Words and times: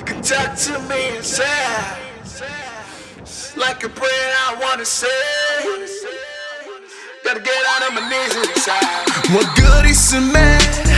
You 0.00 0.06
can 0.06 0.22
talk 0.22 0.56
to 0.56 0.78
me 0.88 1.14
and 1.14 1.22
say, 1.22 1.44
like 3.54 3.84
a 3.84 3.88
prayer 3.90 4.32
I 4.48 4.56
wanna 4.58 4.86
say. 4.86 5.06
Gotta 7.22 7.40
get 7.40 7.66
out 7.68 7.86
of 7.86 7.94
my 7.94 8.08
knees. 8.08 8.34
What 9.34 9.54
good 9.56 9.84
is 9.84 10.14
a 10.14 10.20
man? 10.22 10.89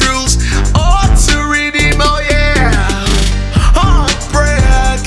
to 0.00 1.36
redeem, 1.46 2.00
oh 2.00 2.20
yeah. 2.28 2.72
Heartbreak, 3.78 5.04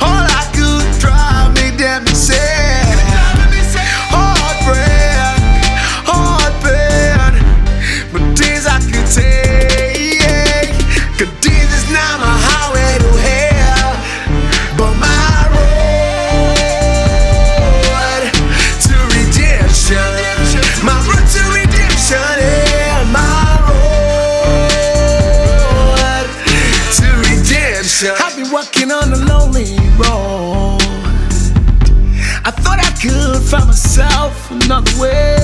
all 0.00 0.24
I 0.24 0.44
could 0.54 0.86
me. 2.04 2.12
Heartbreak, 6.08 7.34
but 8.12 8.24
these 8.38 8.66
I 8.66 8.78
could 8.80 9.08
take. 9.12 10.72
Cause 11.18 11.32
these 11.42 11.70
is 11.74 11.90
not 11.92 12.27
I've 28.00 28.36
been 28.36 28.52
walking 28.52 28.92
on 28.92 29.12
a 29.12 29.16
lonely 29.16 29.74
road. 29.98 30.78
I 32.44 32.52
thought 32.52 32.78
I 32.78 32.92
could 33.02 33.42
find 33.42 33.66
myself 33.66 34.52
another 34.52 34.92
way 35.00 35.36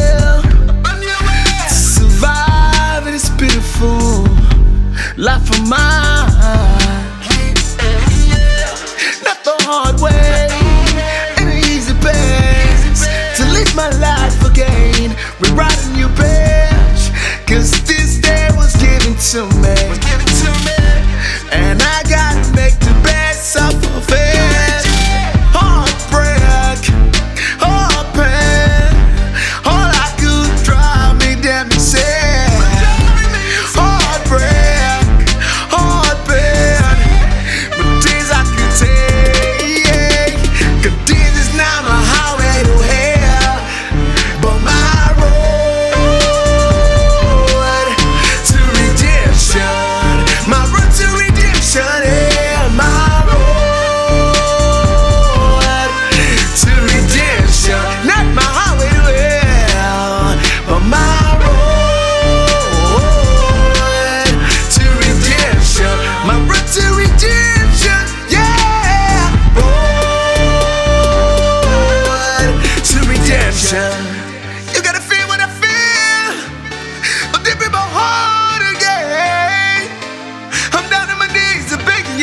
to 1.68 1.74
survive. 1.74 3.08
It 3.08 3.14
is 3.14 3.28
beautiful 3.30 4.22
life 5.16 5.50
of 5.50 5.68
mine. 5.68 6.83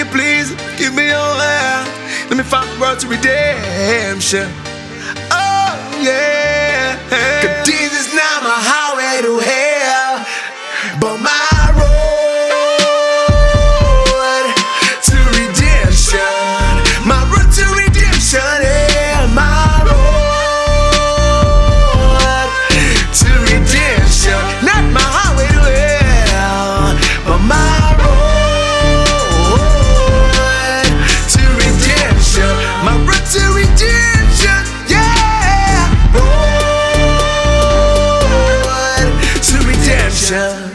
you 0.02 0.12
please 0.12 0.50
give 0.78 0.96
me 0.96 1.06
your 1.08 1.34
hand? 1.46 1.88
Let 2.30 2.38
me 2.38 2.44
find 2.44 2.68
words 2.82 3.04
to 3.04 3.10
redemption. 3.10 4.50
Oh, 5.30 6.00
yeah. 6.02 6.31
자 40.32 40.71